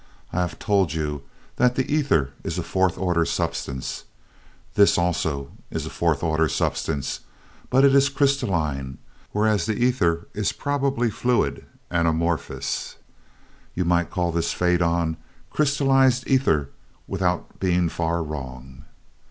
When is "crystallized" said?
15.51-16.23